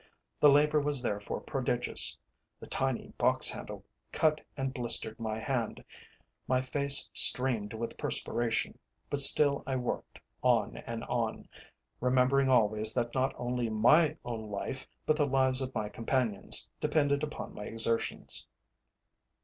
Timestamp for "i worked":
9.67-10.19